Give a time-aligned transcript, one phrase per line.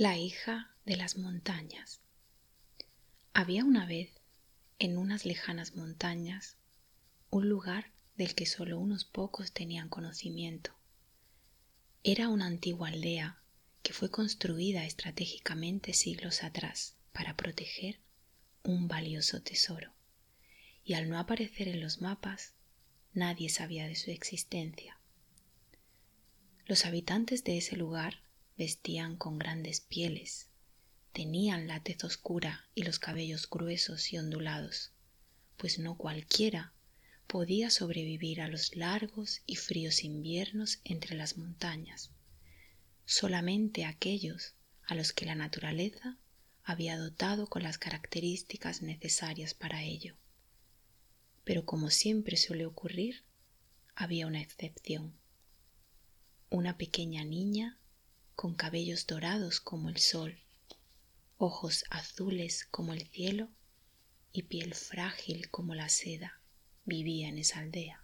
[0.00, 2.00] La hija de las montañas.
[3.34, 4.08] Había una vez,
[4.78, 6.56] en unas lejanas montañas,
[7.28, 10.74] un lugar del que solo unos pocos tenían conocimiento.
[12.02, 13.42] Era una antigua aldea
[13.82, 18.00] que fue construida estratégicamente siglos atrás para proteger
[18.62, 19.92] un valioso tesoro,
[20.82, 22.54] y al no aparecer en los mapas,
[23.12, 24.98] nadie sabía de su existencia.
[26.64, 28.22] Los habitantes de ese lugar
[28.60, 30.50] vestían con grandes pieles,
[31.14, 34.92] tenían la tez oscura y los cabellos gruesos y ondulados,
[35.56, 36.74] pues no cualquiera
[37.26, 42.10] podía sobrevivir a los largos y fríos inviernos entre las montañas.
[43.06, 46.18] Solamente aquellos a los que la naturaleza
[46.62, 50.18] había dotado con las características necesarias para ello.
[51.44, 53.24] Pero como siempre suele ocurrir,
[53.94, 55.18] había una excepción.
[56.50, 57.80] Una pequeña niña
[58.40, 60.40] con cabellos dorados como el sol,
[61.36, 63.50] ojos azules como el cielo
[64.32, 66.40] y piel frágil como la seda,
[66.86, 68.02] vivía en esa aldea.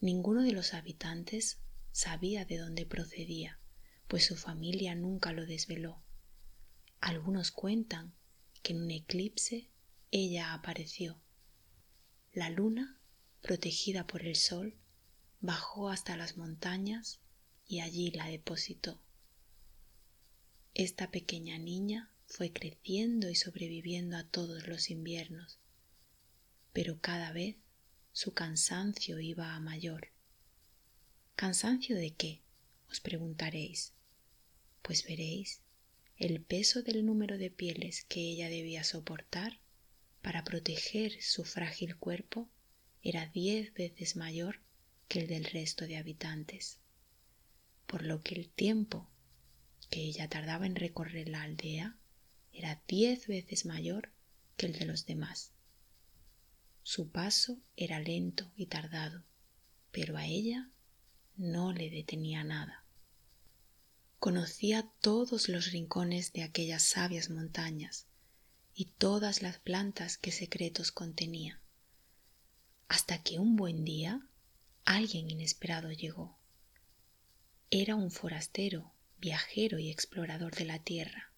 [0.00, 1.60] Ninguno de los habitantes
[1.92, 3.60] sabía de dónde procedía,
[4.06, 6.02] pues su familia nunca lo desveló.
[6.98, 8.14] Algunos cuentan
[8.62, 9.68] que en un eclipse
[10.10, 11.20] ella apareció.
[12.32, 12.98] La luna,
[13.42, 14.78] protegida por el sol,
[15.42, 17.20] bajó hasta las montañas
[17.68, 18.98] y allí la depositó.
[20.72, 25.58] Esta pequeña niña fue creciendo y sobreviviendo a todos los inviernos,
[26.72, 27.56] pero cada vez
[28.12, 30.08] su cansancio iba a mayor.
[31.36, 32.40] ¿Cansancio de qué?
[32.90, 33.92] os preguntaréis.
[34.80, 35.60] Pues veréis,
[36.16, 39.60] el peso del número de pieles que ella debía soportar
[40.22, 42.48] para proteger su frágil cuerpo
[43.02, 44.60] era diez veces mayor
[45.06, 46.80] que el del resto de habitantes
[47.88, 49.08] por lo que el tiempo
[49.90, 51.96] que ella tardaba en recorrer la aldea
[52.52, 54.12] era diez veces mayor
[54.56, 55.52] que el de los demás.
[56.82, 59.24] Su paso era lento y tardado,
[59.90, 60.70] pero a ella
[61.36, 62.84] no le detenía nada.
[64.18, 68.06] Conocía todos los rincones de aquellas sabias montañas
[68.74, 71.62] y todas las plantas que secretos contenía,
[72.86, 74.28] hasta que un buen día
[74.84, 76.37] alguien inesperado llegó.
[77.70, 81.34] Era un forastero, viajero y explorador de la tierra,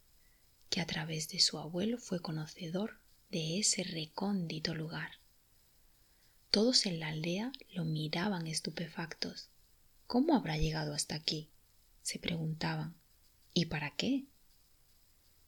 [0.68, 3.00] que a través de su abuelo fue conocedor
[3.32, 5.10] de ese recóndito lugar.
[6.52, 9.48] Todos en la aldea lo miraban estupefactos.
[10.06, 11.50] ¿Cómo habrá llegado hasta aquí?
[12.02, 12.94] se preguntaban.
[13.52, 14.26] ¿Y para qué?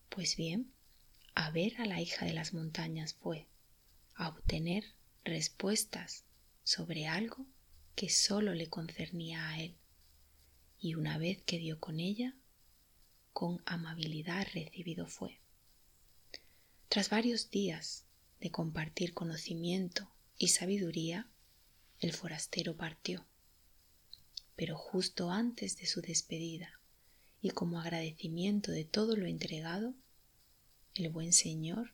[0.08, 0.72] Pues bien,
[1.36, 3.46] a ver a la hija de las montañas fue,
[4.16, 6.24] a obtener respuestas
[6.64, 7.46] sobre algo
[7.94, 9.76] que sólo le concernía a él
[10.82, 12.34] y una vez que dio con ella,
[13.32, 15.38] con amabilidad recibido fue.
[16.88, 18.04] Tras varios días
[18.40, 21.28] de compartir conocimiento y sabiduría,
[22.00, 23.24] el forastero partió.
[24.56, 26.80] Pero justo antes de su despedida
[27.40, 29.94] y como agradecimiento de todo lo entregado,
[30.96, 31.92] el buen señor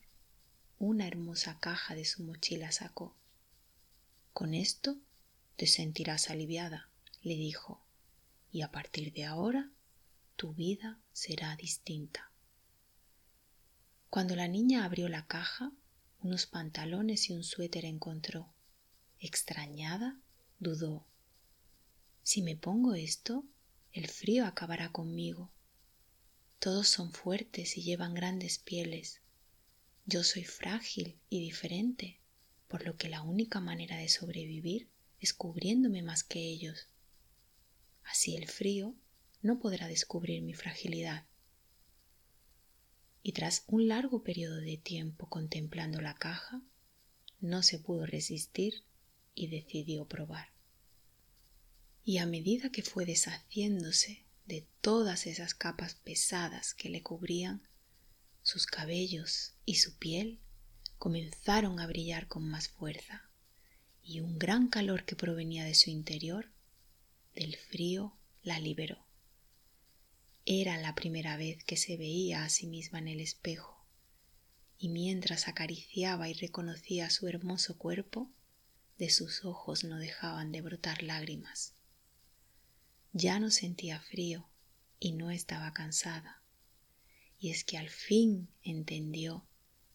[0.79, 3.15] una hermosa caja de su mochila sacó.
[4.33, 4.97] Con esto
[5.57, 6.89] te sentirás aliviada,
[7.23, 7.85] le dijo,
[8.51, 9.71] y a partir de ahora
[10.37, 12.31] tu vida será distinta.
[14.11, 15.73] Cuando la niña abrió la caja,
[16.21, 18.49] unos pantalones y un suéter encontró.
[19.21, 20.19] Extrañada,
[20.59, 21.07] dudó.
[22.23, 23.45] Si me pongo esto,
[23.93, 25.51] el frío acabará conmigo.
[26.59, 29.21] Todos son fuertes y llevan grandes pieles.
[30.07, 32.19] Yo soy frágil y diferente,
[32.67, 34.89] por lo que la única manera de sobrevivir
[35.21, 36.89] es cubriéndome más que ellos.
[38.09, 38.95] Así el frío
[39.43, 41.27] no podrá descubrir mi fragilidad.
[43.23, 46.63] Y tras un largo periodo de tiempo contemplando la caja,
[47.41, 48.83] no se pudo resistir
[49.35, 50.49] y decidió probar.
[52.03, 57.69] Y a medida que fue deshaciéndose de todas esas capas pesadas que le cubrían,
[58.43, 60.41] sus cabellos y su piel
[60.97, 63.29] comenzaron a brillar con más fuerza,
[64.03, 66.51] y un gran calor que provenía de su interior
[67.39, 69.07] del frío la liberó.
[70.45, 73.87] Era la primera vez que se veía a sí misma en el espejo,
[74.77, 78.29] y mientras acariciaba y reconocía su hermoso cuerpo,
[78.99, 81.75] de sus ojos no dejaban de brotar lágrimas.
[83.13, 84.49] Ya no sentía frío
[84.99, 86.43] y no estaba cansada,
[87.39, 89.47] y es que al fin entendió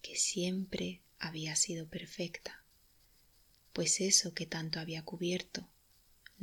[0.01, 2.63] que siempre había sido perfecta,
[3.73, 5.72] pues eso que tanto había cubierto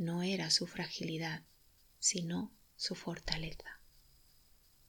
[0.01, 1.43] no era su fragilidad,
[1.99, 3.80] sino su fortaleza.